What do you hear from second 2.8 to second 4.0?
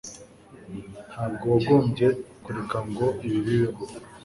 ngo ibi bibeho